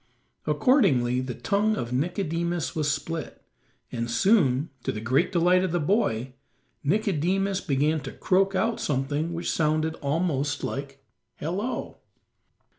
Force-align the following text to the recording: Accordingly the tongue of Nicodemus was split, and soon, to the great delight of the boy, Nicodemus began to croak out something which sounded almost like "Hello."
Accordingly 0.47 1.21
the 1.21 1.35
tongue 1.35 1.75
of 1.75 1.93
Nicodemus 1.93 2.75
was 2.75 2.91
split, 2.91 3.43
and 3.91 4.09
soon, 4.09 4.71
to 4.83 4.91
the 4.91 4.99
great 4.99 5.31
delight 5.31 5.63
of 5.63 5.71
the 5.71 5.79
boy, 5.79 6.33
Nicodemus 6.83 7.61
began 7.61 7.99
to 7.99 8.11
croak 8.11 8.55
out 8.55 8.79
something 8.79 9.31
which 9.31 9.51
sounded 9.51 9.93
almost 9.97 10.63
like 10.63 11.05
"Hello." 11.35 11.99